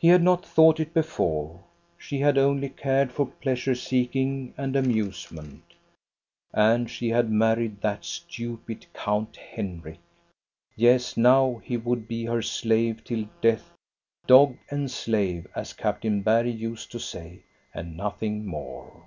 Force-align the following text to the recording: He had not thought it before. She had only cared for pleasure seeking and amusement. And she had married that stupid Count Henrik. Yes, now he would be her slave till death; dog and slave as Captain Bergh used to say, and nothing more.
He 0.00 0.08
had 0.08 0.20
not 0.20 0.44
thought 0.44 0.80
it 0.80 0.92
before. 0.92 1.62
She 1.96 2.18
had 2.18 2.36
only 2.36 2.68
cared 2.68 3.12
for 3.12 3.26
pleasure 3.26 3.76
seeking 3.76 4.52
and 4.56 4.74
amusement. 4.74 5.62
And 6.52 6.90
she 6.90 7.10
had 7.10 7.30
married 7.30 7.80
that 7.80 8.04
stupid 8.04 8.86
Count 8.92 9.36
Henrik. 9.36 10.00
Yes, 10.74 11.16
now 11.16 11.60
he 11.62 11.76
would 11.76 12.08
be 12.08 12.24
her 12.24 12.42
slave 12.42 13.04
till 13.04 13.28
death; 13.40 13.70
dog 14.26 14.56
and 14.72 14.90
slave 14.90 15.46
as 15.54 15.72
Captain 15.72 16.20
Bergh 16.24 16.58
used 16.58 16.90
to 16.90 16.98
say, 16.98 17.44
and 17.72 17.96
nothing 17.96 18.44
more. 18.44 19.04